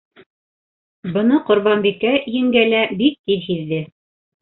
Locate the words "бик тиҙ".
3.05-3.49